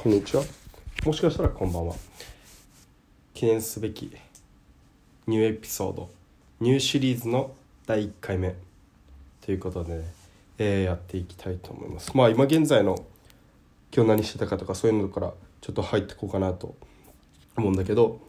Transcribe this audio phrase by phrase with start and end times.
[0.00, 0.44] こんにちは。
[1.04, 1.94] もしかしたらこんばんは。
[3.34, 4.12] 記念すべき
[5.26, 6.08] ニューエピソード
[6.60, 7.50] ニューシリーズの
[7.84, 8.54] 第1回目
[9.40, 10.04] ということでね、
[10.58, 12.16] えーやっていきたいと思います。
[12.16, 12.94] まあ今現在の
[13.92, 16.76] 今日何してたかとかそういうのからちょっと入ってこうかなと
[17.56, 18.20] 思うんだけど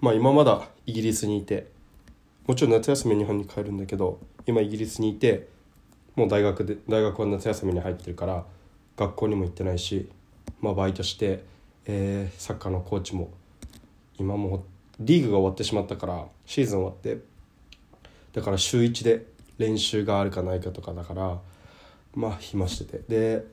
[0.00, 1.66] まあ今まだイギリスにいて
[2.46, 5.46] もちろん夏休み日本に帰るんだけど今イギリスにいて
[6.14, 8.46] もう大学で大学は夏休みに入ってるから
[8.96, 10.08] 学校にも行ってないし、
[10.60, 11.44] まあ、バイトして、
[11.86, 13.30] えーサッカーのコーチも
[14.18, 14.64] 今も
[14.98, 17.18] リーグが終わってしまったからシーズン終わって
[18.32, 19.26] だから週1で
[19.58, 21.38] 練習があるかないかとかだから
[22.14, 23.02] まあ暇してて。
[23.08, 23.44] で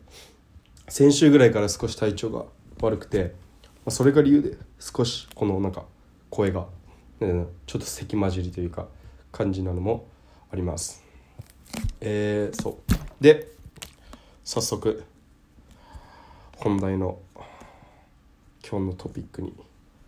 [0.90, 2.46] 先週ぐらいから少し体調が
[2.82, 5.86] 悪くて、まあ、それが理由で少しこのなんか
[6.30, 6.68] 声が、
[7.22, 8.88] ねちょっと咳混じりというか
[9.32, 10.08] 感じなのも
[10.52, 11.04] あります。
[12.02, 13.24] えー、そう。
[13.24, 13.48] で
[14.44, 15.04] 早速
[16.64, 17.20] 本題の
[18.66, 19.54] 今日のトピックに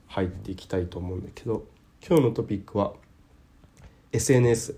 [0.07, 1.65] 入っていきたいと思うんだけど
[2.07, 2.93] 今日のトピックは
[4.13, 4.77] SNS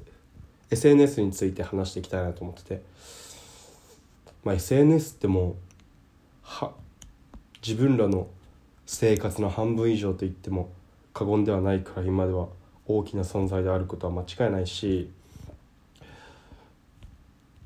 [0.71, 2.81] SNS について話していきたいなと思ってて、
[4.43, 5.55] まあ、SNS ってもう
[6.41, 6.71] は
[7.61, 8.25] 自分らの
[8.87, 10.71] 生活の半分以上と言っても
[11.13, 12.47] 過言ではないくらい今では
[12.87, 15.11] 大きな存在であることは間違いないし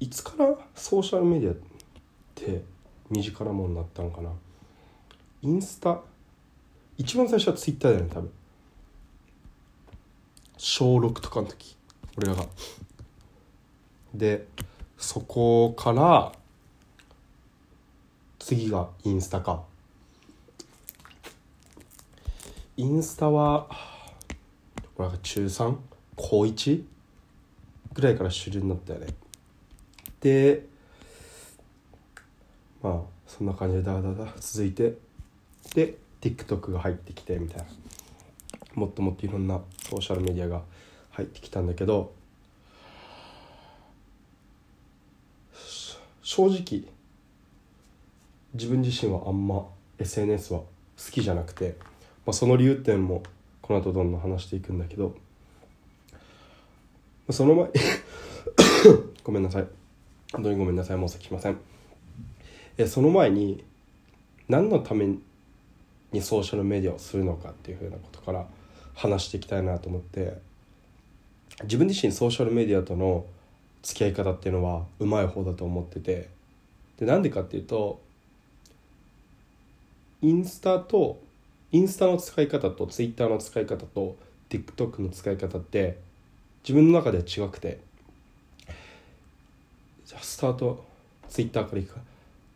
[0.02, 1.56] いつからソーシャルメディアっ
[2.36, 2.71] て
[3.12, 4.32] 身近なものになったのかな。
[5.42, 6.02] インスタ
[6.98, 8.32] 一番最初はツイッターだよね多分。
[10.58, 11.76] 小6とかの時
[12.18, 12.46] 俺らが。
[14.14, 14.48] で
[14.98, 16.32] そこから
[18.40, 19.64] 次がインスタか。
[22.78, 23.68] インスタは
[24.96, 25.76] 俺が中3
[26.16, 26.84] 高 1?
[27.94, 29.08] ぐらいから主流になったよね。
[30.22, 30.66] で
[32.82, 34.96] まあそんな感じでダダダ続いて
[35.76, 37.66] で TikTok が入ってきてみたいな。
[38.74, 40.62] もっともっといろんなソーシャルメディアが
[41.12, 42.14] 入ってきたんだけど
[46.22, 46.86] 正直
[48.54, 49.66] 自分自身はあんま
[50.00, 50.68] SNS は好
[51.12, 51.76] きじゃなくて、
[52.26, 53.24] まあ、その理由点も
[53.62, 55.16] この後どんどん話していくんだけど
[57.30, 57.70] その前
[59.24, 59.68] ごめんなさい。
[60.34, 61.00] 本当にごめんなさい。
[61.00, 61.71] 申し訳しません。
[62.78, 63.64] えその前に
[64.48, 65.06] 何のため
[66.12, 68.46] にソーシャルメディアをするのかっていうふうなことから
[68.94, 70.38] 話していきたいなと思って
[71.64, 73.26] 自分自身ソーシャルメディアとの
[73.84, 76.30] 付き合い方っていうのはうまい方だと思ってて
[76.98, 78.02] でなんでかっていうと
[80.22, 81.20] インスタと
[81.72, 84.18] インスタの使い方とツイッターの使い方と
[84.50, 85.98] TikTok の使い方って
[86.64, 87.80] 自分の中では違くて
[90.06, 90.84] じゃあスタート
[91.30, 92.11] ツイッターからいくか。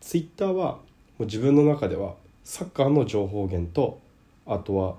[0.06, 0.80] ツイッターはも
[1.18, 4.00] う自分の中ではサッカーの情報源と
[4.46, 4.94] あとは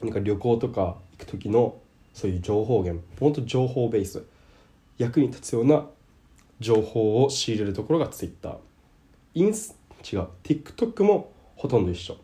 [0.00, 1.76] なんか旅行とか行く時の
[2.14, 4.22] そういう情報源本当情報ベース
[4.96, 5.86] 役に立つような
[6.60, 8.56] 情報を仕入れるところがツイッター。
[9.34, 12.16] インス違う TikTok もほとんど一緒。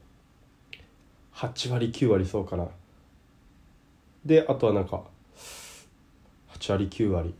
[1.34, 2.69] 8割9割そうかな。
[4.25, 5.03] であとはなんか
[6.53, 7.34] 8割9割。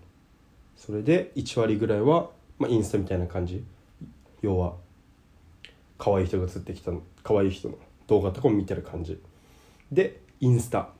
[0.77, 3.63] それで1割ぐらいは、まあ、インスタみたいな感じ。
[4.43, 4.75] 要は
[5.99, 9.21] 可愛い人が映ってきたの可愛い人の動画とかも見てる感じ。
[9.91, 10.91] でインスタ。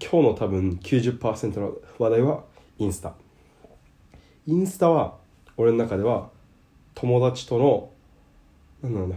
[0.00, 2.44] 今日の多分90%の話題は
[2.78, 3.14] インスタ。
[4.46, 5.16] インスタは
[5.56, 6.30] 俺の中では
[6.94, 7.90] 友達との
[8.82, 9.16] なんだろうな。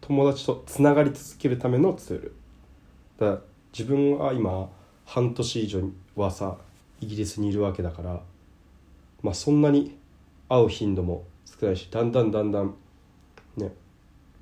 [0.00, 2.34] 友達とつながり続けるためのツール。
[3.18, 3.40] だから
[3.72, 4.70] 自分は今
[5.04, 5.82] 半年以上
[6.16, 6.56] はさ
[7.00, 8.20] イギリスにいるわけだから
[9.22, 9.96] まあそんなに
[10.48, 11.24] 会う頻度も
[11.60, 12.74] 少ないしだんだんだんだん
[13.56, 13.72] ね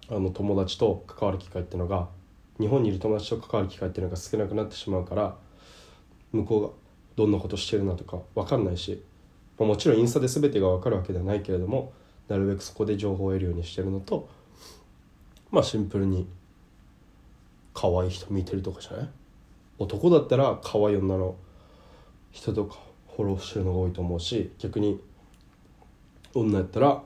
[0.08, 2.08] あの友達と関わる機会っていうのが
[2.58, 5.36] 日本にいる友達と関わる機会っていうのが少なくなってしまうから
[6.32, 6.68] 向こうが
[7.16, 9.02] どんなことしてるなとか分かんないし、
[9.58, 11.92] ま、もちろんインスタで全てが分かるわけではないけれども
[12.28, 14.28] なるべくそこで情報を得るようにしてるのと
[15.50, 16.28] まあシンプルに
[17.72, 19.08] 可愛い人見てるとかじゃない？
[19.78, 21.36] 男だったら可愛い女の
[22.32, 22.76] 人とか
[23.16, 25.00] フォローしてるのが多いと思うし逆に
[26.40, 27.02] 女やったら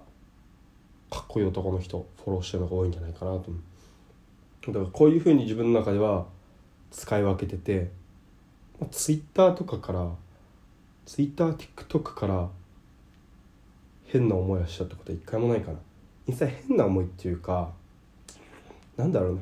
[1.11, 3.51] かっこいい男の人フォローしてるのが多いんじゃないかなと。
[3.51, 3.61] 思う
[4.67, 6.27] だからこういうふうに自分の中では
[6.91, 7.91] 使い分けてて
[8.91, 10.11] ツイッターとかから
[11.07, 12.49] ツイッター TikTok から
[14.07, 15.79] 変な思いをしたってことは一回もないかな。
[16.27, 17.73] 実際変な思いっていうか
[18.97, 19.41] なんだろうな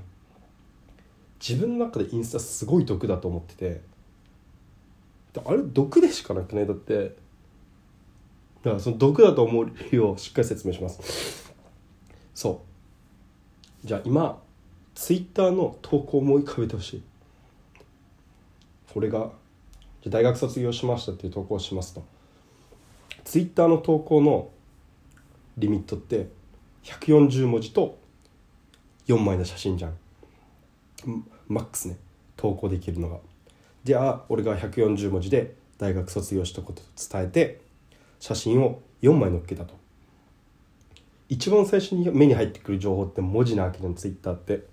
[1.41, 3.81] 自分の中でインスタすごい毒だと思ってて
[5.45, 6.67] あれ毒でしかなくない？
[6.67, 7.17] だって
[8.69, 11.53] だからその毒だと思う理由をしっかり説明します。
[12.35, 12.63] そ
[13.83, 13.87] う。
[13.87, 14.43] じゃあ今
[14.95, 17.03] ツイッターの投稿を思い浮かべてほしい。
[18.93, 19.31] これが
[20.03, 22.05] じゃ大学卒業しましたっていう投稿をしますと。
[23.25, 24.51] ツイッターの投稿の
[25.57, 26.29] リミットって
[26.85, 27.99] 140文字と
[29.07, 29.95] 4枚の写真じゃん。
[31.49, 31.97] マックスね。
[32.37, 33.17] 投稿できるのが。
[33.85, 37.68] じゃあ俺が140文字で大学卒業したことを伝えて
[38.21, 39.75] 写真を4枚載っけたと。
[41.29, 44.65] 一番最初に目に入ってくる情報って文字なわけじゃんツイッターって。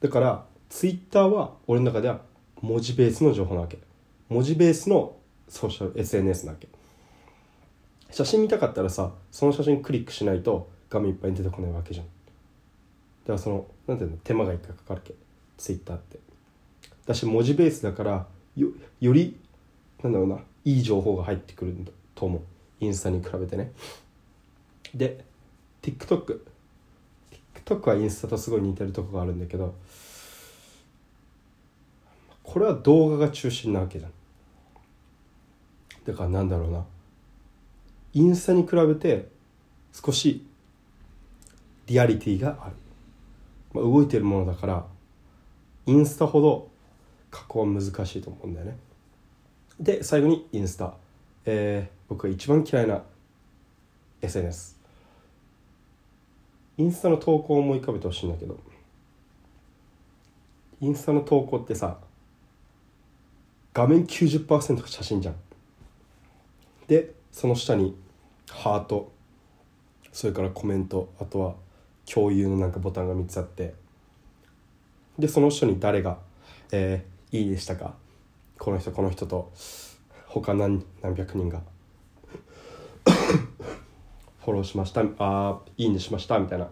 [0.00, 2.20] だからツイッターは俺の中では
[2.62, 3.78] 文字ベースの情報なわけ。
[4.28, 5.16] 文字ベースの
[5.48, 6.68] ソーシャル SNS なわけ。
[8.10, 12.06] 写真見たかったらさその写真クリックしないと画面いっぱいに出てこないわけじゃん。
[12.06, 12.10] だ
[13.26, 15.14] からそのなんていうの手間が一回かかるけ。
[15.58, 16.18] ツイッターって。
[17.06, 18.26] だし文字ベースだから
[18.56, 18.68] よ
[19.00, 19.36] より
[20.02, 21.90] なんだろうないい情報が入ってくるんだ。
[22.20, 22.40] と思う
[22.80, 23.72] インスタに比べてね。
[24.94, 25.24] で
[25.80, 26.40] TikTok
[27.54, 29.74] TikTok はインスタとすごい似てるとこがあるんだけど
[32.42, 34.12] これは動画が中心なわけじゃん。
[36.04, 36.84] だからなんだろうな。
[38.12, 39.28] インスタに比べて
[39.92, 40.44] 少し
[41.86, 42.74] リアリティがある、
[43.72, 44.84] まあ、動いてるものだから
[45.86, 46.68] インスタほど
[47.30, 48.76] 加工は難しいと思うんだよね。
[49.78, 50.94] で最後にインスタ、
[51.46, 53.02] えー、僕が一番嫌いな
[54.22, 54.76] SNS
[56.78, 58.58] インスタの投稿を思い浮かべてほしいんだけど。
[60.80, 61.98] インスタの投稿ってさ
[63.74, 65.34] 画面90%が写真じゃん。
[66.88, 67.94] でその下に
[68.48, 69.12] ハート。
[70.12, 71.12] それからコメント。
[71.20, 71.54] あとは
[72.10, 73.74] 共有のなんかボタンが3つあって。
[75.18, 76.18] でその人に誰が、
[76.72, 77.94] えー、いいでしたか。
[78.58, 79.52] この人この人と。
[80.32, 81.60] 他何何百人が。
[84.44, 85.02] フォローしました。
[85.18, 86.70] あいいねしましたみたいな。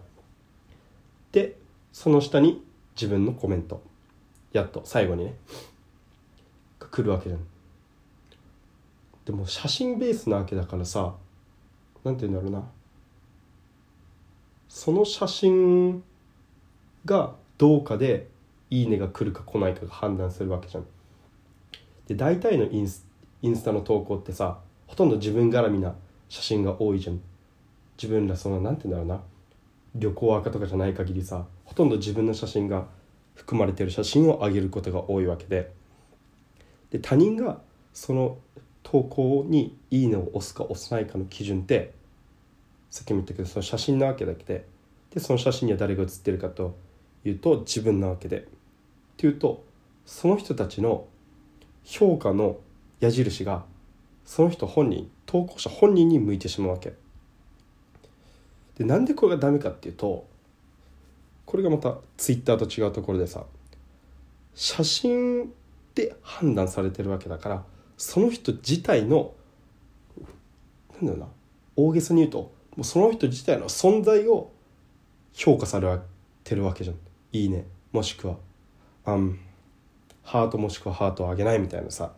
[1.33, 1.57] で
[1.91, 2.63] その下に
[2.95, 3.81] 自分のコメント。
[4.53, 5.35] やっと最後にね。
[6.79, 7.45] が来るわけじゃん。
[9.25, 11.13] でも写真ベースなわけだからさ
[12.05, 12.65] 何て言うんだろうな。
[14.69, 16.01] その写真
[17.03, 18.29] がどうかで
[18.71, 20.85] 「いいね」が来るか来ないかが判断するわけじゃん。
[22.07, 23.08] で大体のインス
[23.41, 25.95] インスタの投稿ってさほとんど自分絡みな
[26.27, 27.21] 写真が多いじゃん。
[27.97, 29.23] 自分らその何て言うんだろうな。
[29.95, 32.87] 旅行赤とかじゃない限りさほとんど自分の写真が
[33.33, 35.71] 含まれてる写真を上げることが多いわけで。
[36.91, 37.61] で他人が
[37.93, 38.37] その
[38.83, 41.93] 投稿に「いいね」を押すか押さないかの基準って
[42.89, 44.65] さっきも言ったけどその写真なわけだけで。
[45.11, 46.75] でその写真には誰が写ってるかと
[47.25, 48.41] いうと自分なわけで。
[48.41, 48.45] っ
[49.17, 49.63] ていうと
[50.05, 51.07] その人たちの
[51.83, 52.57] 評価の
[52.99, 53.65] 矢印が
[54.25, 56.93] その人本人投稿者本人に向いてしまうわけ。
[58.77, 60.27] でなんでこれがダメかっていうと
[61.45, 63.43] これがまたツイッターと違うところでさ
[64.55, 65.51] 写真
[65.95, 67.63] で判断されてるわけだから
[67.97, 69.33] その人自体の
[71.01, 71.27] なんだろうな
[71.75, 72.37] 大げさに言うと
[72.75, 74.51] もうその人自体の存在を
[75.33, 75.99] 評価され
[76.43, 76.95] てるわけじゃん。
[77.31, 77.65] いいね。
[77.91, 78.35] もしくは
[79.05, 79.37] あん。
[80.23, 82.13] ハートもしくはハートをあげないみたいなさ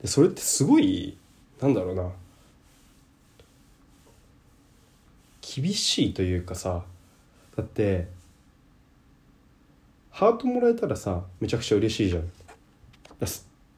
[0.00, 1.16] でそれってすごい
[1.60, 2.10] なんだろうな。
[5.40, 6.84] 厳しいというかさ
[7.56, 8.06] だって
[10.10, 12.30] ハートもらえたらさめちゃくちゃ嬉しいじゃん。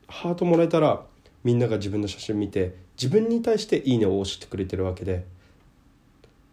[0.08, 1.02] ハートもらえたら
[1.44, 5.24] みんなが自分の写真見て自分に対して「いいね」を押してくれてるわけで。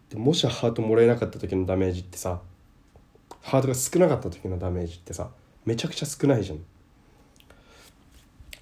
[0.08, 2.40] でもしハートもらえなかった時のダメージってさ
[3.42, 5.30] ハートが少なかった時のダメージってさ
[5.64, 6.64] めちゃくちゃ少ないじゃん。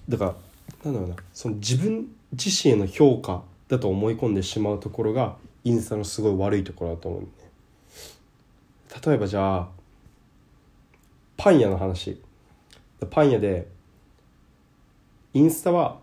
[0.07, 0.35] だから
[0.83, 1.15] なんだろうな。
[1.33, 7.27] その自分自身への評価だと思い込んでしまうところがインスタのすごい悪いところだと思うね。
[9.05, 9.69] 例えばじゃあ
[11.37, 12.21] パン屋の話。
[13.09, 13.67] パン屋で
[15.33, 15.99] インスタは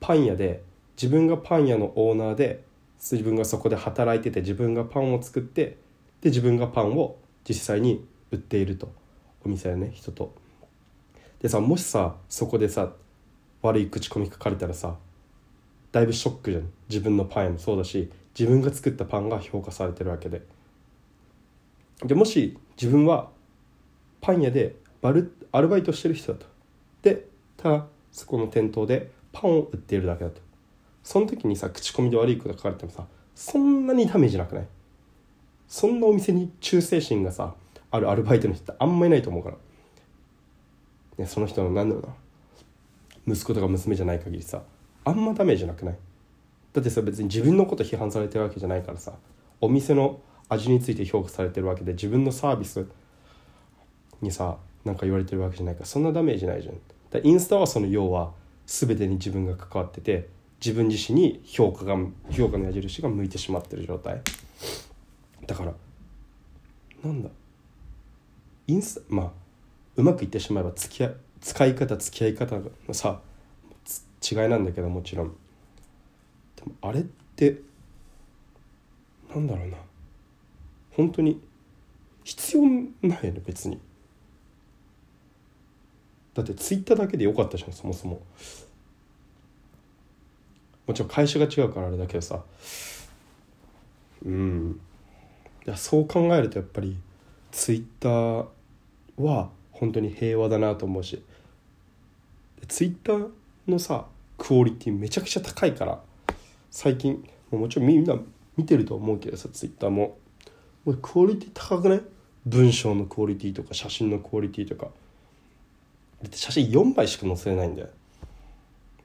[0.00, 0.62] パン屋で
[0.96, 2.64] 自分がパン屋のオーナーで
[2.98, 5.76] 自分がそこで働いてて自分がパンを作って
[6.20, 7.16] で自分がパンを
[7.46, 8.92] 実際に売っていると。
[9.44, 10.32] お店やね人と。
[11.40, 12.92] でさもしさそこでさ
[13.62, 14.96] 悪い口コミ書かれたらさ
[15.92, 20.42] だいぶショックじゃん自分のパンもそうだし自分が作ったパンが評価されてるわけで。
[22.04, 23.30] でもし自分は
[24.20, 26.46] パン屋でバルアルバイトしてる人だと。
[27.02, 27.26] で
[27.56, 30.40] ただそこの店頭でパンを売っているだけだと。
[31.04, 34.66] その時にさ口コミで悪いこと書かれてもさそんなにダメージなくない？
[35.68, 37.54] そんなお店に忠誠心がさ
[37.90, 39.56] あるアルバイトの人ってあんまいないと思うから、
[41.18, 42.14] ね、その人の何だろうな
[43.26, 44.62] 息子とか娘じゃない限りさ
[45.04, 45.96] あんまダメージなくない？
[46.72, 49.12] だってさ別に自分のこと批判されてるわけじゃないからさ
[49.60, 52.86] お店の味について評価されてるわけで自分のサービス
[54.20, 56.74] にさなんか言われてるわけじゃないからそんなダメージないじゃん。
[57.10, 58.32] だインスタはその要は
[58.66, 60.28] 全てに自分が関わってて
[60.64, 61.96] 自分自身に評価が
[62.30, 64.20] 評価の矢印が向いてしまってる状態。
[65.46, 65.74] だから
[67.04, 67.28] なんだ？
[68.68, 69.30] インスタまあ
[69.96, 72.56] うまくいってしまえば付き合い使い方付き合い方
[72.88, 73.20] のさ
[74.30, 75.36] 違いなんだけどもちろん。
[76.56, 77.58] でもあれって
[79.34, 79.76] なんだろうな。
[80.92, 81.40] 本当に
[82.22, 83.80] 必要ないよね別に。
[86.34, 88.20] だってツイッターだけでよかったじゃんそもそも。
[90.86, 92.40] もちろん会社が違うからあれだけどさ。
[94.24, 94.80] うん。
[95.66, 96.96] いやそう考えるとやっぱり
[97.50, 98.46] ツイッター
[99.16, 101.24] は本当に平和だなと思うし。
[102.68, 103.28] ツイッター
[103.68, 104.06] のさ
[104.38, 106.00] クオリティめちゃくちゃ高いから
[106.70, 108.16] 最近もちろんみんな
[108.56, 110.18] 見てると思うけどさツイッターも。
[110.84, 112.02] もうクオリティ高くない？
[112.44, 114.88] 文章のクオリティとか写真のクオリティとか。
[116.32, 117.88] 写真4枚しか載せれないんだよ。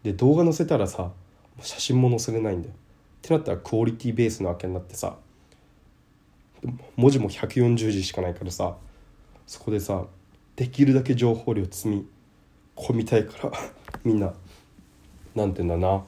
[0.04, 1.12] で動画載せたらさ
[1.62, 2.74] 写真も載せれないんだよ。
[2.74, 2.78] っ
[3.22, 5.18] てなったらクオリティベースなわけになってさ
[6.96, 8.76] 文字も140字しかないからさ
[9.46, 10.06] そこでさ
[10.56, 12.08] できるだけ情報量積み
[12.78, 13.52] 込みたいから
[14.06, 14.34] みんな
[15.36, 16.04] なんて言うんだな。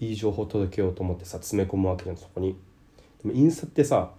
[0.00, 2.56] いい情報届けようと思ってさ詰め込むわけじゃんそこに。
[3.22, 4.12] でもインスタってさ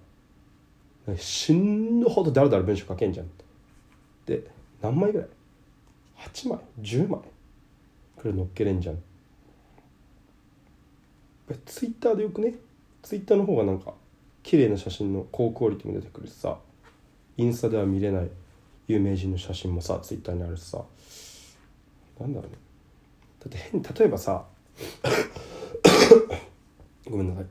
[1.17, 3.29] 死ぬほどだらだら文章書けんじゃん。
[4.25, 4.49] で
[4.81, 5.27] 何枚ぐらい
[6.17, 7.19] ？8枚？10枚？
[8.17, 8.97] くらい載っけれんじゃん。
[11.65, 12.55] ツイッターでよくね？
[13.03, 13.93] ツイッターの方がなんか
[14.41, 16.57] 綺麗な写真の高クオリティも出てくるしさ。
[17.37, 18.29] インスタでは見れない
[18.87, 20.83] 有名人の写真もさツイッターにあるしさ。
[22.19, 22.57] なんだろうね。
[23.39, 24.45] だって変例えばさ
[27.09, 27.45] ごめんなさい。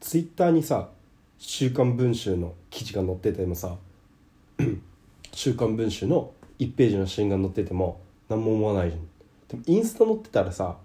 [0.00, 0.90] ツイッターにさ
[1.38, 3.76] 「週刊文春」の記事が載っててもさ
[5.32, 9.02] 「週刊文春」の1ページの写真が載ってても何も思わないじゃん。
[9.48, 10.78] でもインスタ載ってたらさ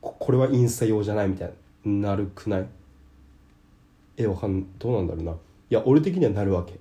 [0.00, 1.52] これはインスタ用じゃないみたい
[1.84, 2.66] になるくない？
[4.18, 5.32] えわかんどうなんだろうな。
[5.32, 5.36] い
[5.70, 6.74] や俺的にはなるわけ。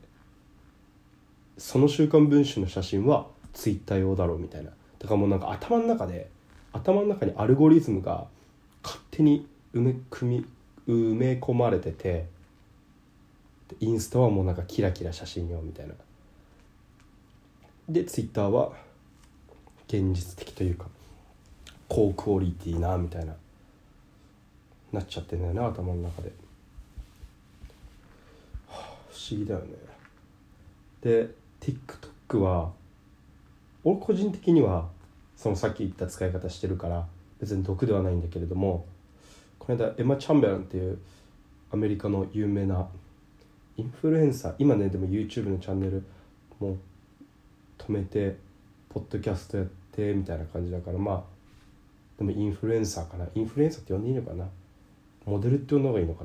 [1.58, 4.70] その「週刊文春」の写真はツイッター用だろうみたいな。
[5.00, 6.30] だからもうなんか頭の中で
[6.72, 8.28] 頭の中にアルゴリズムが
[8.84, 10.46] 勝手に埋め組み
[10.88, 12.28] 埋め込まれてて
[13.80, 15.94] インスタはもうなんかキラキラ写真用みたいな。
[17.90, 18.74] でツイッターは
[19.88, 20.88] 現実的というか
[21.88, 23.36] 高クオリティなみたいな
[24.92, 26.32] なっちゃってんだよな頭の中で、
[28.68, 29.68] はあ、不思議だよね。
[31.02, 31.30] で
[31.62, 32.72] TikTok は
[33.86, 34.90] 俺個人的には
[35.38, 37.08] そのさっき言った使い方してるから
[37.40, 38.86] 別に毒ではないんだけれども
[39.58, 41.00] この間エマ・チャンベランっていう
[41.72, 42.88] アメリカの有名な
[43.78, 46.04] インフルエンサー今ねでも YouTube のチャンネル
[46.60, 46.78] も
[47.78, 48.36] 止めて
[48.90, 51.36] ポッドキャストやってみたいな感じだからまあ
[52.18, 53.28] でもインフルエンサーかな。
[53.36, 54.46] インフルエンサーって呼んでいいのかな。
[55.26, 56.24] モデルって呼んだ方がいいのか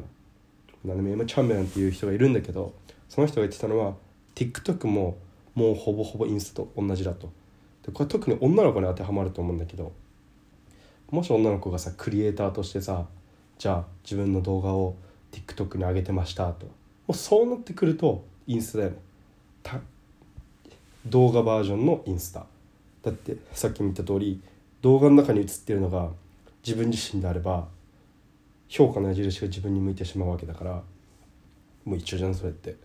[0.85, 0.95] な。
[0.95, 2.73] でもエマ・チャンベランっていう人がいるんだけど
[3.09, 3.95] その人が言ってたのは
[4.35, 5.19] TikTok も
[5.55, 7.31] もうほぼほぼインスタと同じだと。
[7.85, 9.93] でこれ特に女の子に当てはまると思うんだけど
[11.11, 13.07] もし女の子がさクリエイターとしてさ
[13.59, 14.97] じゃあ自分の動画を
[15.33, 16.73] TikTok に上げてましたとも
[17.09, 18.97] うそうなってくるとインスタだよね。
[21.07, 22.47] 動画バージョンのインスタ。
[23.03, 24.43] だってさっき見た通り
[24.83, 26.11] 動画の中に映ってるのが
[26.65, 27.67] 自分自身であれば
[28.69, 30.83] 評価の矢印が自分に向いてしまうわけだから
[31.85, 32.77] もう一緒じゃんそれって。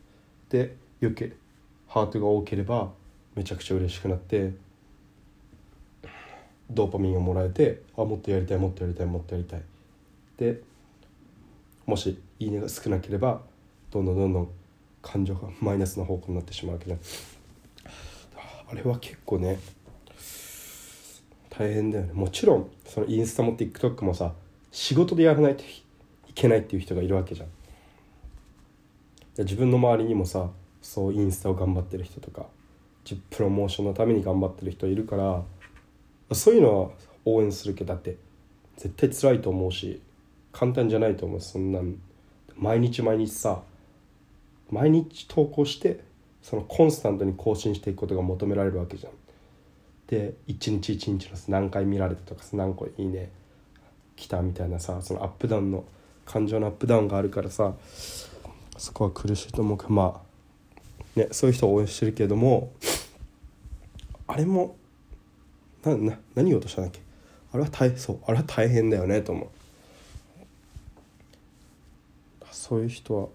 [0.50, 1.34] でよけ
[1.88, 2.92] ハートが多ければ
[3.36, 4.54] めちゃくちゃ嬉しくなって
[6.70, 9.62] ドーパミンをもらえてあもっとやりたいもっとやりたいもっとやりたい。
[10.38, 10.62] で
[11.86, 13.42] もし「いいね」が少なければ
[13.92, 14.50] どんどんどんどん
[15.02, 17.00] 感情が マイナスの方向になってしまうわけじゃん
[18.72, 19.60] あれは結構ね
[21.50, 22.14] 大変だよね。
[22.14, 24.34] もちろんそのインスタも TikTok もさ
[24.72, 25.68] 仕事でやらないとい
[26.34, 27.50] けないっていう人がいるわけじゃん。
[29.38, 30.50] 自分の周りにもさ
[30.82, 32.48] そうインスタを頑張ってる人とか
[33.30, 35.44] プロモーションのために頑張ってる人いるから
[36.34, 36.89] そういうのは
[37.25, 38.17] 応援するけどだって
[38.77, 40.01] 絶対辛いと思うし
[40.51, 41.96] 簡単じゃないと思うそんなん
[42.55, 43.62] 毎日毎日さ
[44.72, 46.00] 毎日投稿して
[46.41, 49.13] そのコンスタントに更新していくことが求められるわけじゃん。
[50.08, 53.32] で一日一日の何回見られたとか何個いいね
[54.15, 55.84] 来たみたいなさそのアップダウンの
[56.25, 57.74] 感情のアップダウンがあるからさ
[58.77, 60.22] そこは苦しいと思うけどま
[61.15, 62.72] あねそういう人を応援してるけども
[64.27, 64.75] あれも
[65.86, 67.01] なな何言おうとしたんだっけ？
[67.54, 69.50] あれは大そうあれは大変だよねと思う。
[72.51, 73.27] そういう人は。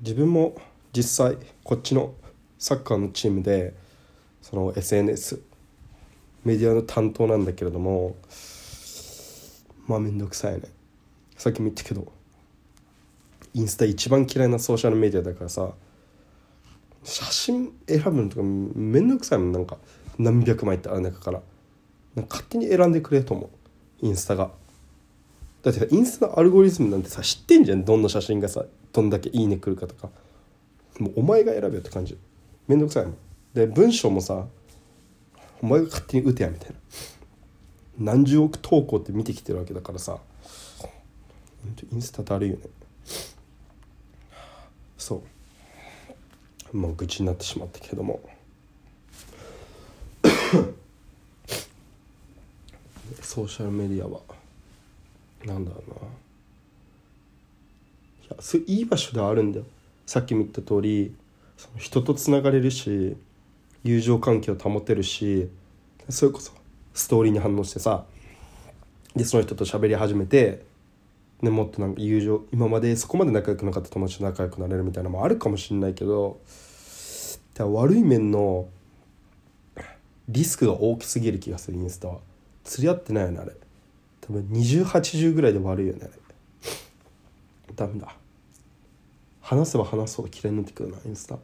[0.00, 0.56] 自分も
[0.92, 2.14] 実際こっちの
[2.58, 3.74] サッカーのチームで
[4.42, 5.40] その SNS
[6.44, 8.16] メディアの担当なんだけれども
[9.86, 10.62] まあ面倒くさいね。
[11.36, 12.10] さっきも言ったけど
[13.54, 15.70] インスタ一番嫌いなソーシャルメディアだからさ
[17.06, 19.78] 写真選ぶのとかめんどくさいもんなんか。
[20.18, 21.40] 何百枚ってある中から。
[22.28, 24.06] 勝手に選んでくれと思う。
[24.06, 24.50] インスタが。
[25.62, 27.84] だってさインスタのアルゴリズムなんてさ知ってんじゃん。
[27.84, 30.10] どんな写真がさどんだけいいねくるかとか。
[30.98, 32.18] もうお前が選べよって感じ。
[32.66, 33.16] めんどくさいもん。
[33.54, 34.46] で文章もさ
[35.62, 36.76] お前が勝手に打てやみたいな。
[37.98, 40.18] 何十億投稿って見てきてるわけだからさ。
[41.92, 42.62] インスタだるいよね。
[44.98, 45.22] そう。
[46.72, 48.20] まあ愚痴になってしまったけども。
[53.22, 54.20] ソーシャルメディアは
[55.44, 55.96] なんだろうな。
[55.96, 56.00] い
[58.30, 59.64] やそいい場所ではあるんだよ。
[60.06, 61.14] さっきも言った通り
[61.56, 63.16] その人とつながれるし
[63.82, 65.48] 友情関係を保てるし
[66.08, 66.52] それこそ
[66.94, 68.04] ストーリーに反応してさ
[69.14, 70.65] でその人と喋り始めて
[71.42, 76.40] ね、もっとなんか友情今までそこまで仲良くなかった友達と仲良くなれるみたいなのもあるかもしれないけど
[77.58, 78.68] 悪い面の
[80.28, 82.18] リスクが大きすぎる気がするインスタは。
[82.64, 83.52] 釣り合ってないよねあれ。
[84.20, 86.12] 多分2080ぐらいで悪いよねあれ。
[87.74, 88.14] ダメだ。
[89.40, 91.38] 話せば話すほど嫌いになってくるなインスタ。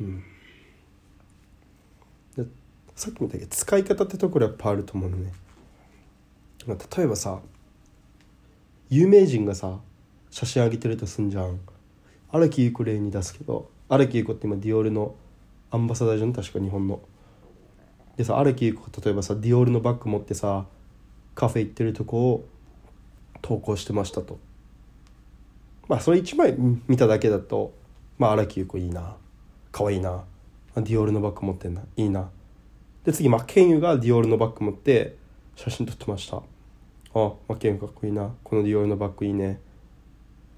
[0.00, 0.22] うん。
[2.36, 2.44] で
[2.94, 5.32] さっきも言ったけど使い方ってところやっぱあると思うのね。
[6.66, 7.40] まあ例えばさ
[8.90, 9.78] 有名人がさ
[10.30, 11.60] 写真上げてるとすんじゃん。
[12.30, 15.14] 荒木優子例に出すけど荒木優子って今ディオールの
[15.70, 17.00] アンバサダーじゃん確か日本の。
[18.16, 20.66] でさ荒木優子例えばさディオールのバッグ持ってさ
[21.34, 22.48] カフェ行ってるとこを
[23.42, 24.38] 投稿してましたと。
[25.88, 26.56] まあそれ1枚
[26.88, 27.72] 見ただけだと
[28.18, 29.16] まあ荒木優子いいな。
[29.70, 30.24] 可愛いな。
[30.76, 31.82] ディオールのバッグ持ってんな。
[31.96, 32.30] いいな。
[33.04, 35.16] で次真剣佑がディオールのバッグ持って
[35.56, 36.42] 写真撮ってました。
[37.14, 38.34] あ真剣佑かっこいいな。
[38.42, 39.60] このディオールのバッグいいね。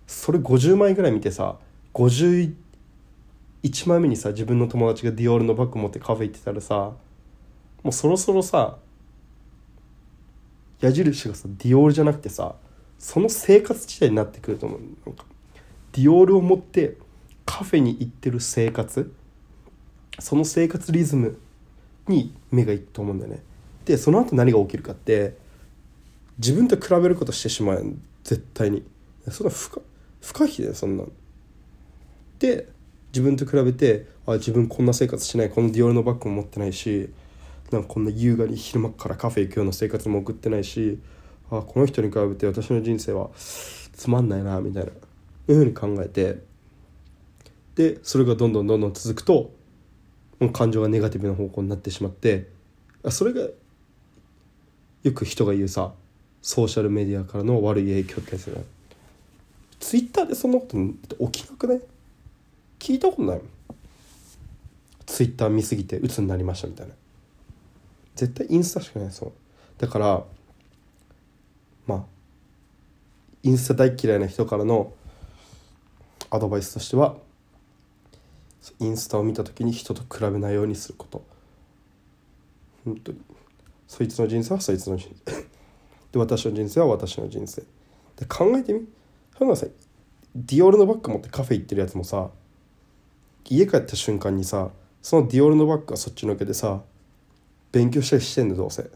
[0.06, 1.58] それ50枚ぐらい見てさ
[1.94, 2.54] 51
[3.86, 6.92] 枚目にさ自分の友達がディオールのバッグ持ってカフェ行ってたらさ
[7.82, 8.78] もうそろそろさ
[10.80, 12.54] 矢印がさディオールじゃなくてさ
[12.98, 14.80] その生活自体になってくると思う。
[14.80, 15.24] なんか
[15.92, 16.96] ディオールを持って
[17.44, 19.12] カフェに行ってる生活
[20.18, 21.38] その生活リズム
[22.08, 23.42] に目がいくと思うんだよね。
[23.84, 25.36] でその後何が起きるかって
[26.38, 28.84] 自分と比べることしてしまう絶対に。
[29.30, 29.80] そんな不可
[30.20, 31.12] 不可避だよそんなん
[32.38, 32.68] で
[33.12, 37.10] 自分と比べてあ自分こんな生活しないこのディオールのバッグも持ってないし
[37.70, 40.98] なんかこんな優雅に昼間からカフェ行くような生活も送ってないし
[41.50, 44.92] あこの人に比べて私の人生はつまんないなみたいない
[45.48, 46.42] うふうに考えて
[47.76, 49.50] でそれがどんどんどんどん続くと
[50.52, 52.48] 感情がネガティブな方向になってしまって
[53.10, 53.48] それが
[55.02, 55.92] よく人が言うさ
[56.46, 58.60] ソーシャルメディアからの悪い影響ってやつだ
[59.80, 60.76] ツイッターでそんなこと
[61.28, 61.80] 起きなくない？
[62.78, 63.46] 聞いたことないもん。
[65.06, 66.94] ツイッター見すぎて鬱になりましたみたいな。
[68.14, 69.32] 絶対インスタしかないそう
[69.78, 70.22] だから
[71.88, 72.04] まあ
[73.42, 74.92] インスタ大嫌いな人からの
[76.30, 77.16] アドバイスとしては
[78.78, 81.24] インスタを見た時に人と比べないようにすること。
[82.84, 83.18] 本当に。
[83.88, 85.55] そいつの人生はそいつの人生。
[86.16, 87.62] で私の人生は私の人生。
[88.16, 88.88] で考えてみ。
[89.38, 89.66] そんなさ
[90.34, 92.30] ディオールのバッグ持ってカフェ行ってるやつもさ
[93.44, 94.70] 家帰った瞬間にさ
[95.02, 96.80] そのディオールのバッグがそっちのけでさ
[97.72, 98.90] 勉強したりしてんだどうせ。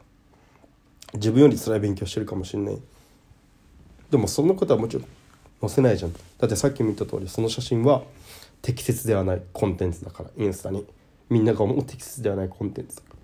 [1.15, 2.79] 自分より辛い勉強してるかもしんない。
[4.11, 5.05] でもそんなことはもちろん
[5.61, 6.13] 載せないじゃん。
[6.13, 8.03] だってさっきも言った通りその写真は
[8.63, 10.87] 適切ではないコンテンツだからインスタに。
[11.29, 13.17] みんなが思う適切ではないコンテンツだから。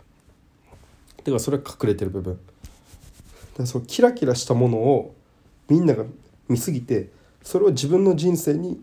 [1.16, 2.38] だからそれは隠れてる部分。
[3.62, 5.14] らそのキラキラしたものを
[5.68, 6.04] みんなが
[6.48, 7.10] 見すぎて
[7.42, 8.80] それを自分の人生に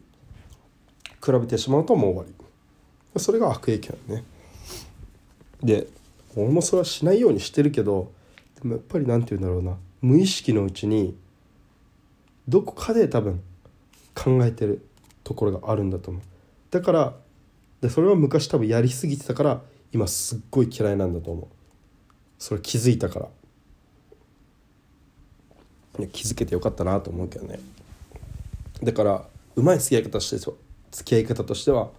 [1.23, 2.25] 比べてしまうともう終わ
[3.15, 3.19] り。
[3.19, 4.23] それが悪影響だね。
[5.61, 5.87] で
[6.35, 8.11] 俺もそれはしないようにしてるけど
[8.61, 9.77] でもやっぱり何て言うんだろうな。
[10.01, 11.15] 無意識のうちに
[12.47, 13.41] どこかで多分
[14.15, 14.85] 考えてる
[15.23, 16.23] ところがあるんだと思う。
[16.71, 17.15] だから
[17.81, 21.47] でそれは昔多分やりすぎてたから今すっごい嫌いなんだと思う。
[22.39, 23.27] それ気づいたから。
[26.11, 27.59] 気づけてよかったなと思うけどね。
[28.81, 29.25] だから
[29.55, 30.55] うまい付き合い方して付
[31.03, 31.89] き合い方としては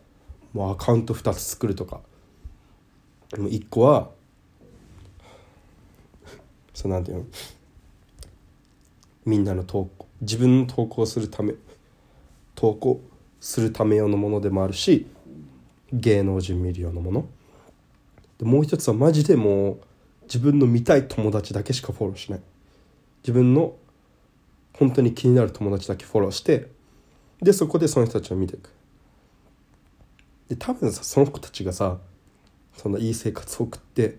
[0.53, 2.01] もうアカウント2つ作るとか。
[3.37, 4.11] もう1個は
[6.73, 7.25] そうなんていうの？
[9.25, 11.55] みんなの投稿自分の投稿するため
[12.55, 13.01] 投稿
[13.41, 15.07] するため用のものでもあるし
[15.93, 17.27] 芸能人見るようなもの。
[18.39, 19.81] でもう一つはマジでもう
[20.25, 22.41] 自分の見たい友達だけしかフォローしない。
[23.23, 23.75] 自分の
[24.75, 26.69] 本当に気になる友達だけフォローして
[27.41, 28.71] でそこでその人たちを見ていく。
[30.49, 31.99] で多分さその子たちがさ
[32.77, 34.19] そんないい生活を送って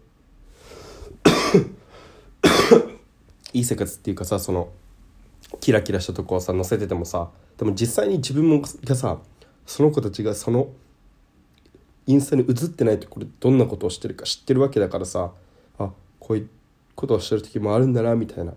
[3.53, 4.69] いい生活っていうかさその
[5.59, 9.19] キラキラしたとこをさ載せててもさでも実際に自分もがさ
[9.65, 10.69] その子たちがその
[12.07, 15.31] インスタに映ってないところでどんなことをしてるか知ってるわけだからさ
[15.77, 16.49] あこういう
[16.95, 18.53] ことをしてる時もあるんだなみたいな。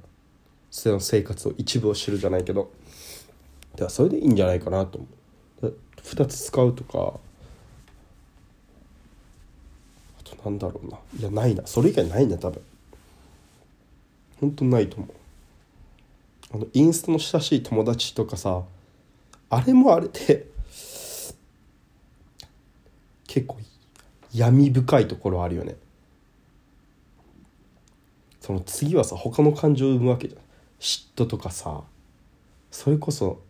[0.87, 2.71] の生活を一部を知るじゃないけど。
[3.77, 5.07] ではそれでいいんじゃないかなと思
[5.63, 5.75] う。
[6.03, 7.19] 2つ使うとか。
[10.21, 10.99] あとなんだろうな。
[11.19, 11.67] いやないな。
[11.67, 12.63] それ以外ないんだ多分。
[14.41, 15.11] 本当ないと思う。
[16.55, 18.63] あのインスタの親しい友達とかさ。
[19.51, 20.47] あれもあれで。
[23.27, 23.59] 結構
[24.33, 25.77] 闇深いところあるよね。
[28.41, 30.48] その次はさ他の感情を生むわけじゃん。
[30.81, 31.83] 嫉妬とかさ
[32.71, 33.41] それこそ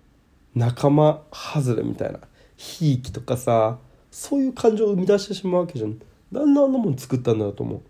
[0.54, 2.20] 仲間外れみたいな
[2.56, 3.78] ひいきとかさ
[4.10, 6.00] そういう感情を生み出してしまうわけじゃん。
[6.32, 7.82] 何であんなもん作ったんだろうと思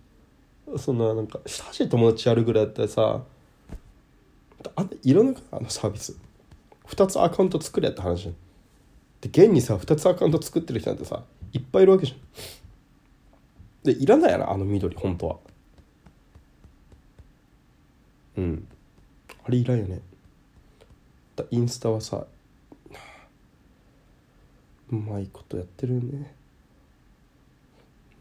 [0.67, 0.79] う。
[0.79, 3.23] そんななんか親しい友達やるぐらいだったらさ
[4.75, 6.17] あんいろんなあのサービス。
[6.87, 8.35] 2つアカウント作れって話じゃん。
[9.21, 11.23] で現にさ2つアカウント作ってる人なんてさ
[11.53, 12.19] いっぱいいるわけじゃん。
[13.85, 15.37] でいらないやなあの緑本当は。
[18.37, 18.69] うん。
[19.49, 20.03] あれいらんよね。
[21.51, 22.27] インスタはさ
[24.91, 26.35] うまいことやってるよね。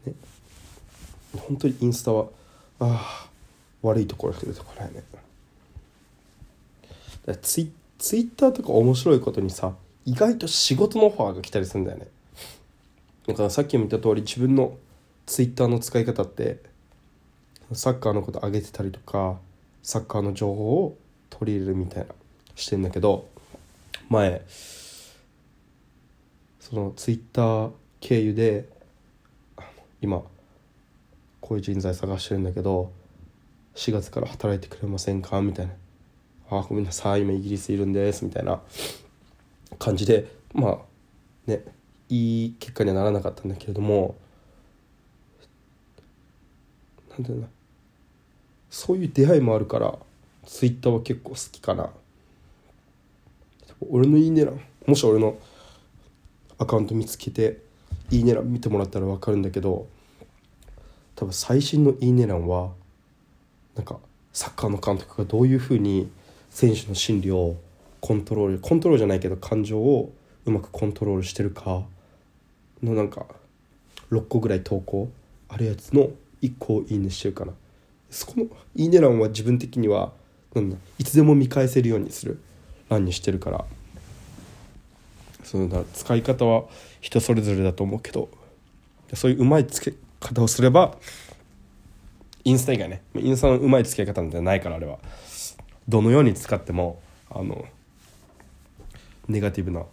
[0.06, 0.14] ね。
[1.36, 2.28] 本当にインスタは
[2.80, 3.28] ああ
[3.82, 5.02] 悪いところしか出てこないね。
[7.42, 9.74] ツイツイッターとか面白いことにさ
[10.06, 12.06] 意外と仕事のオファーが来たりするんだよね。
[13.26, 14.78] だからさっきも言った通り自分の
[15.26, 16.62] ツイッターの使い方って
[17.74, 19.36] サッカーのこと上げてたりとか
[19.82, 20.96] サッカーの情報を
[21.38, 22.14] 取り入れるみたいな
[22.56, 23.28] してんだけど
[24.08, 24.42] 前
[26.60, 27.70] そのツイッター
[28.00, 28.68] 経由で
[30.00, 30.22] 今
[31.40, 32.92] こういう人材探してるんだけど
[33.74, 35.40] 4月から働いてくれませんか？
[35.40, 35.72] みたいな
[36.50, 38.60] 「あごめんなさい今イギリスいるんです」みたいな。
[39.78, 40.78] 感じでまあ
[41.46, 41.62] ね
[42.08, 44.16] いい結果にはならなかったんだけれども
[47.10, 47.48] なんだろうな。
[48.70, 49.98] そういう出会いもあるから
[50.48, 51.90] ツイッターは結構好きかな。
[53.90, 55.36] 俺の「いいね欄」もし俺の
[56.56, 57.60] アカウント見つけて
[58.10, 59.86] 「いいね欄」見てもらったら分かるんだけど
[61.14, 62.72] 多分最新の「いいね欄」は
[63.76, 64.00] なんか
[64.32, 66.10] サッカーの監督がどういうふうに
[66.48, 67.54] 選手の心理を
[68.00, 70.12] コントロールコントロールじゃないけど感情を
[70.46, 71.84] うまくコントロールしてるか
[72.82, 73.26] のなんか
[74.10, 75.10] 6個ぐらい投稿
[75.48, 77.52] あるやつの1個をいいねしてるかな。
[78.10, 80.12] そこのいいね欄は自分的には
[80.54, 80.70] なん。
[80.70, 82.40] だいつでも見返せるようにする。
[82.88, 83.64] 欄にしてるから。
[85.44, 86.64] その使い方は
[87.00, 88.28] 人それぞれだと思うけど。
[89.14, 90.98] そういううまいつけ方をすれば
[92.44, 93.02] インスタ以外ね。
[93.16, 94.98] インスタのうまい付け方なんてないからあれは。
[95.88, 97.64] どのように使ってもあの
[99.28, 99.84] ネガティブな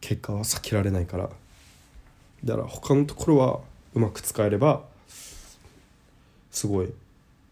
[0.00, 1.30] 結果は避けられないから。
[2.44, 3.60] だから他のところは
[3.94, 4.82] うまく使えれば
[6.50, 6.92] すごい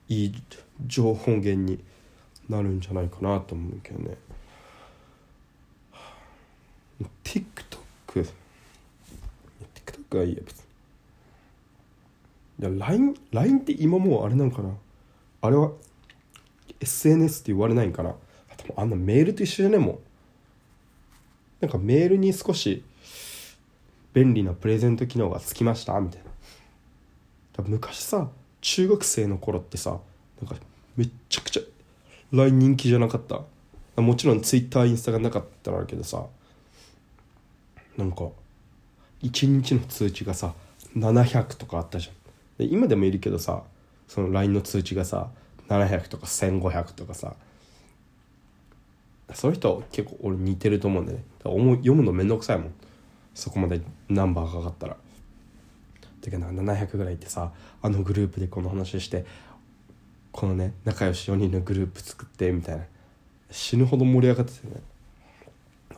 [0.09, 0.43] いい
[0.87, 1.83] 情報源に
[2.49, 4.17] なるんじゃないかなと思うけどね。
[7.25, 8.29] TikTok
[9.75, 10.65] TikTok はいいや別
[12.61, 12.79] に。
[12.79, 14.71] LINE, LINE って今もうあれなんかな。
[15.43, 15.71] あれは
[16.81, 18.15] SNS って言われないんかな。
[18.77, 19.99] あんなメールと一緒じゃねもう。
[21.61, 22.85] なんかメールに少し
[24.13, 26.29] 便利なプレゼント機能がつきましたみたいな。
[27.67, 28.29] 昔さ
[28.61, 29.99] 中学生の頃ってさ
[30.41, 30.57] なんか
[30.97, 31.61] めっちゃくちゃ
[32.33, 33.43] LINE 人気じゃなかった。
[34.01, 36.25] もちろん Twitter インスタがなかったらあるけどさ。
[37.97, 38.29] なんか
[39.23, 40.55] 1日の通知がさ
[40.97, 42.15] 700とかあったじゃん。
[42.59, 43.63] で今でもいるけどさ
[44.07, 45.29] その LINE の通知がさ
[45.69, 47.35] 700とか1500とかさ。
[49.35, 51.25] そういう人結構俺似てると思うんだよね。
[51.45, 52.73] 読むのめんどくさいもん。
[53.35, 54.97] そこまでナンバーかかったら。
[56.21, 59.27] だけど700ぐらいってさあのグループでこの話して
[60.33, 62.85] このね仲良し4人のグループ作ってみたいな。
[63.51, 64.83] 死ぬほど盛り上がってたよね。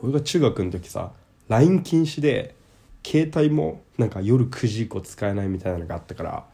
[0.01, 1.11] 俺が中学の時さ
[1.47, 2.55] LINE 禁止で
[3.05, 6.45] 携帯もなんか夜9時以降使えないみたいなのがあったから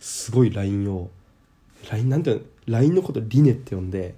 [0.00, 1.10] すごい LINE を
[1.90, 4.14] LINE なんて LINE のことリネって呼んで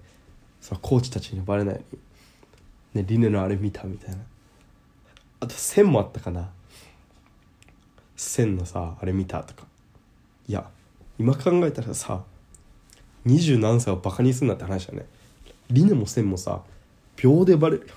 [0.60, 1.96] そのコーチたちにバレないよう
[2.98, 4.18] に、ね、リネのあれ見たみたいな。
[5.38, 6.50] あと線もあったかな。
[8.16, 9.66] 線のさあれ見たとか。
[10.48, 10.68] いや
[11.18, 12.24] 今考えたらさ
[13.24, 15.06] 二十何歳をバカにすんなって話だね。
[15.70, 16.62] リネも線もさ
[17.16, 17.90] 秒でバレる。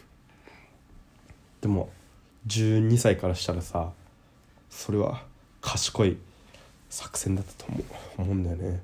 [1.62, 1.90] でも
[2.48, 3.92] 12歳からしたらさ
[4.70, 5.24] それは
[5.62, 6.18] 賢い
[6.90, 7.84] 作戦だったと思う。
[8.22, 8.82] 思うんだよね。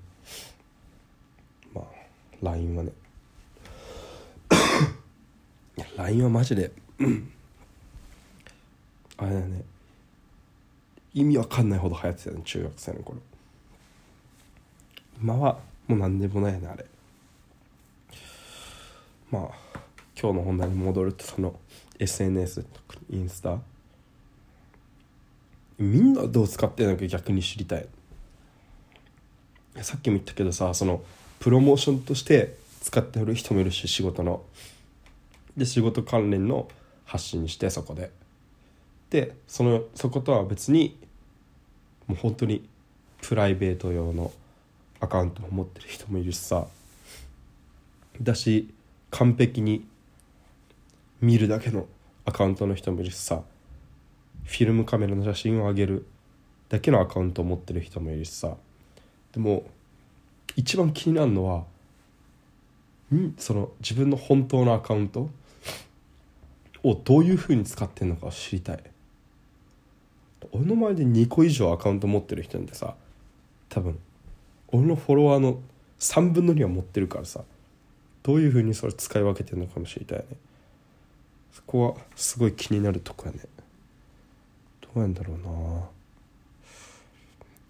[1.74, 1.86] まあ
[2.42, 2.92] LINE はね。
[5.78, 6.72] いや LINE はマジで
[9.18, 9.64] あれだね。
[11.14, 13.20] 意味わかんないほど流行ってたね中学生の頃。
[15.22, 16.86] 今はもう何でもないよねあれ。
[19.32, 19.80] まあ
[20.20, 21.60] 今日の本題に戻るとその
[22.00, 23.60] SNS とかインスタ。
[25.78, 27.88] みんなどう使ってるのか逆に知りたい。
[29.82, 31.04] さっきも言ったけどさその
[31.40, 34.44] プロモーションとして使ってる人もいるし仕事の。
[35.58, 36.68] で仕事関連の
[37.06, 38.12] 発信してそこで。
[39.10, 40.98] でそのそことは別に
[42.08, 42.68] もう本当に
[43.22, 44.32] プライベート用の
[45.06, 46.68] アカウントを持ってる人もいるしさ。
[48.22, 48.74] だし
[49.12, 49.86] 完璧に
[51.22, 51.88] 見るだけの
[52.26, 53.42] アカウントの人もいるしさ。
[54.44, 56.06] フィルムカメラの写真を上げる
[56.70, 58.56] だけのアカウントを持ってる人もいるしさ。
[59.32, 59.64] でも
[60.56, 61.66] 一番気になるのは
[63.14, 65.30] んその自分の本当のアカウント
[66.84, 68.84] をどういうふうに使ってるのかを知りたい。
[70.52, 72.96] 俺の前で2個以上アカウント持ってる人ってさ
[73.70, 74.00] 多分
[74.72, 75.60] 俺のフォロワーの
[76.00, 77.42] 3分の2は持ってるからさ
[78.24, 80.26] どういうふうにそれ使い分けてるのかも知りたいね。
[81.54, 83.40] そこはすごい気になるとこやね。
[84.82, 85.44] どうやんだろうな。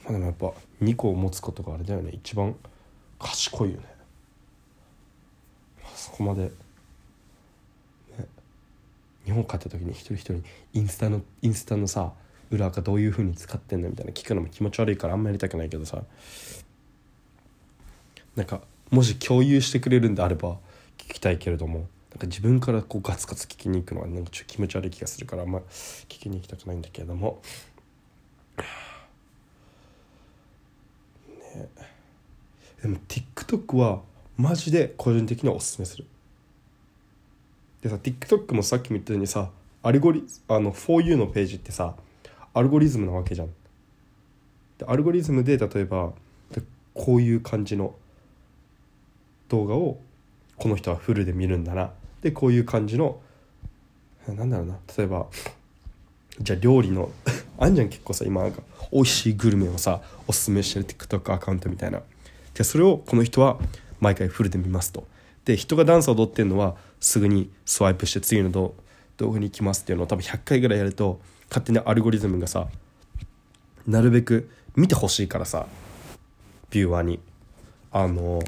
[0.05, 2.11] まあでもやっぱ2個を持つことがあれだよね。
[2.13, 2.55] 一番
[3.19, 3.83] 賢いよね。
[5.93, 6.49] そこまで、ね、
[9.25, 12.13] 日本帰った時に一人一人インスタのインスタのさ
[12.49, 16.01] 裏垢どういうふうに使ってんのみたいな聞くのも気持ち悪いからあんまりやりたくないけどさ。
[18.35, 20.57] なんかもし共有してくれるんであれば
[20.97, 25.59] 聞きたいけれどもなんか自分からこうガツガツ聞きに行くのはなんかちょっと気持ち悪い気がするからあんま
[26.07, 27.41] 聞きに行きたくないんだけれども。
[31.55, 31.69] ね
[32.81, 34.01] でも TikTok は
[34.37, 36.05] マジで個人的にはおすすめする。
[37.81, 39.49] でさ TikTok もさっきも言ったようにさ
[39.83, 41.95] アルゴリあの 4U のページってさ
[42.53, 43.47] アルゴリズムなわけじゃん。
[44.77, 46.13] でアルゴリズムで例えば
[46.93, 47.95] こういう感じの
[49.49, 49.99] 動画を
[50.57, 51.91] この人はフルで見るんだな。
[52.21, 53.19] でこういう感じの
[54.27, 54.77] なんだろうな。
[54.97, 55.27] 例えば
[56.39, 57.11] じゃあ料理の
[57.57, 62.01] あんじゃん結構さ今なんか美味しいグルメをさおすすめしてる TikTok アカウントみたいな。
[62.53, 63.59] でそれをこの人は
[63.99, 65.07] 毎回フルで見ますと。
[65.45, 68.73] で人がダンスを踊ってるのはすぐにスワイプして次の動
[69.19, 72.67] 画に行きますっていうのを多分100回ぐらいやると勝手にアルゴリズムがさ
[73.85, 75.67] なるべく見てほしいからさ
[76.71, 77.19] ビューワーに。
[77.91, 78.41] あの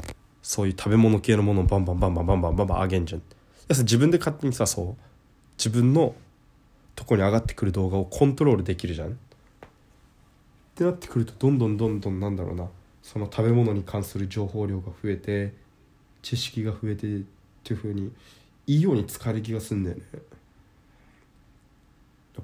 [0.47, 3.21] そういう食べ物系のものをバンバンバンバンバンバンバンバン上げんじゃん
[3.67, 4.95] 自分で勝手にさそう
[5.57, 6.15] 自分の
[6.95, 9.11] とこに上がってくる動画をコントロールできるじゃんっ
[10.73, 12.69] てなってくるとどんどんどんどんなんだろうな
[13.03, 15.53] その食べ物に関する情報量が増えて
[16.21, 17.21] 知識が増えてっ
[17.65, 18.13] ていうふうに
[18.67, 20.03] いいように使える気がすんだよね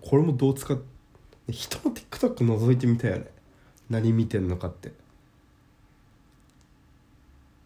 [0.01, 0.77] これもどう使っ
[1.49, 3.27] 人の TikTok 覗いてみたいよね
[3.89, 4.91] 何見てんのかって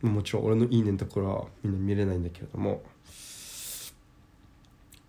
[0.02, 2.84] もちろん俺のいいねのところはみんな見れないんだけれども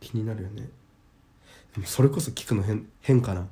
[0.01, 0.68] 気になるよね。
[1.85, 3.46] それこそ聞くの変変かな。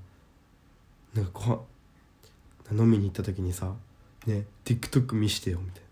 [1.15, 3.75] なんかご飯飲みに行った時にさ
[4.27, 5.83] 「ね TikTok 見してよ」みたい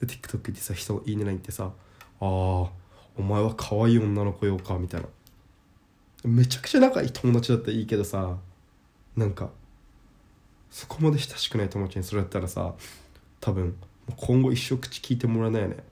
[0.00, 0.06] な。
[0.06, 1.72] TikTok ってさ人いいねないってさ
[2.20, 2.70] 「ああお
[3.18, 5.08] 前は可愛い女の子よか」みたいな。
[6.24, 8.36] めちゃくちゃ仲いい友達だったらいいけどさ
[9.16, 9.50] なんか
[10.70, 12.74] そこまで親しくない友達にそれやったらさ
[13.40, 13.76] 多分
[14.16, 15.76] 今後一生口聞いてもらえないよね。
[15.76, 15.82] だ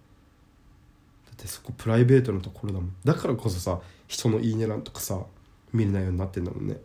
[1.32, 2.92] ってそこプライベートのところだもん。
[3.04, 5.20] だからこそさ人のいいね欄とかさ
[5.72, 6.76] 見れないようになってんだもんね。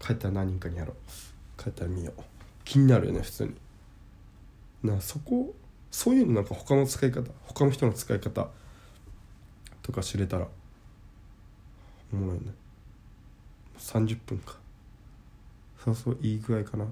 [0.00, 1.62] 帰ったら何人かにやろう。
[1.62, 2.20] 帰ったら見よう。
[2.64, 3.54] 気になるよね普通に。
[4.84, 5.54] なそこ
[5.90, 8.48] そういうのなんか他の使い方他の人の使い方
[9.82, 10.46] とか知れたら
[12.12, 12.52] おもろいね。
[13.78, 14.56] 30分か。
[15.86, 16.84] そうそういい具合かな。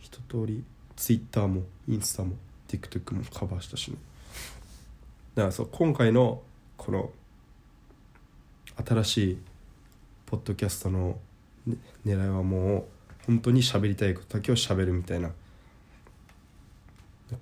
[0.00, 0.64] 一通り
[0.96, 2.34] Twitter もインスタも
[2.66, 3.96] TikTok もカバーしたしね。
[5.36, 6.42] だからそう今回の
[6.76, 7.10] この
[8.84, 9.38] 新しい
[10.26, 11.16] ポッドキャストの、
[11.64, 12.84] ね、狙いはもう
[13.26, 15.30] 本当に喋りたいことだけを喋るみたいな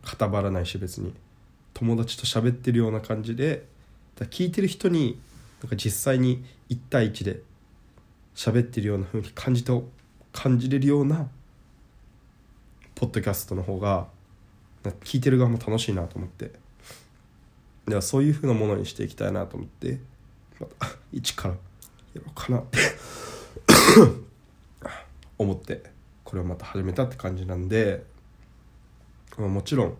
[0.04, 1.14] 固まらないし別に。
[1.72, 3.64] 友達と喋ってるような感じで
[4.16, 5.18] だ聞いてる人に
[5.62, 7.40] なんか実際に1対1で
[8.34, 9.72] 喋ってるような風に感じて
[10.32, 11.28] 感じれるような
[12.94, 14.08] ポッドキャストの方が
[15.04, 16.52] 聞いてる側も楽しいなと思って。
[17.90, 19.98] ではそういう風なものにしていきたいなと思って
[20.60, 21.54] また 一から
[22.14, 22.78] やろうかなって
[25.38, 25.82] 思って
[26.24, 28.04] これをまた始めたって感じなんで、
[29.36, 29.96] まあ、もちろん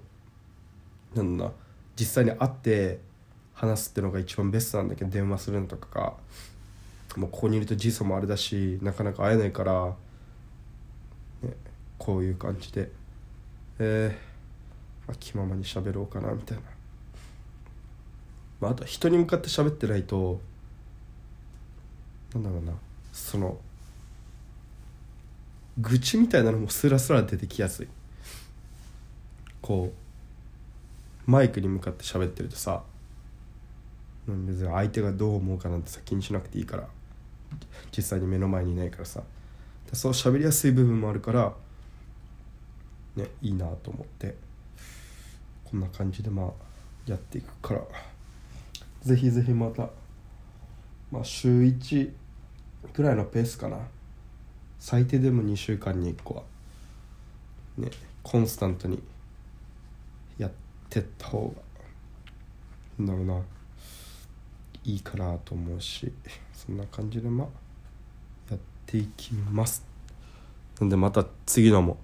[1.14, 1.50] なんだ
[1.96, 3.00] 実際に会って
[3.54, 6.14] 話すってのが一番ベストなんだけど電話するのとかが
[7.16, 9.96] もうここにいると時差もあれだしなかなか会えないから、
[12.00, 12.90] こういう感じで。
[13.78, 16.64] えー、まあ、気ままに喋ろうかなみたいな、
[18.60, 20.40] まあ、あと人に向かって喋ってないと
[22.34, 22.72] なんだろうな。
[23.12, 23.58] その
[25.78, 27.88] 愚痴みたいなのもスラスラ出てきやすい。
[29.62, 29.92] こ
[31.26, 32.82] うマイクに向かって喋ってるとさ
[34.26, 36.88] 別に相手がどう思うかなんてさ気にしなくていいから。
[37.96, 39.22] 実際に目の前にいないからさ。
[39.92, 41.52] そう喋りやすい部分もあるから
[43.20, 44.35] ねいいなと思って
[45.64, 46.50] こんな感じでまあ
[47.06, 47.83] やっていくから。
[49.02, 49.88] ぜひぜひまた
[51.11, 52.11] まあ週1
[52.92, 53.78] ぐらいのペースかな。
[54.78, 56.42] 最低でも2週間に1個は
[57.76, 57.90] ね
[58.22, 59.02] コンスタントに
[60.38, 60.50] やっ
[60.88, 61.62] てった方が
[62.98, 63.42] なんだろうな。
[64.83, 66.11] いいかなと思うし
[66.54, 67.48] そんな感じでまあ
[68.50, 69.85] やっていきます。
[70.80, 71.98] なんでまた次のも、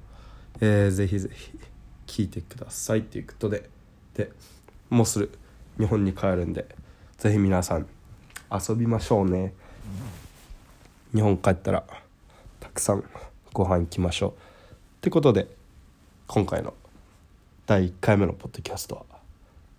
[0.60, 1.58] えー、ぜひぜひ
[2.06, 3.68] 聞いてくださいっていうことで
[4.14, 4.30] で
[4.90, 5.30] もうすぐ
[5.78, 6.66] 日本に帰るんで
[7.18, 7.86] ぜひ皆さん
[8.50, 9.52] 遊びましょうね。
[11.14, 11.84] 日本帰ったら
[12.60, 13.04] たくさん
[13.52, 14.30] ご飯行きましょう。
[14.30, 14.34] っ
[15.00, 15.48] てことで
[16.26, 16.74] 今回の
[17.66, 19.04] 第1回目のポッドキャストは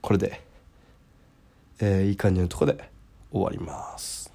[0.01, 0.47] これで
[1.79, 2.89] えー、いい感じのとこで
[3.31, 4.26] 終わります。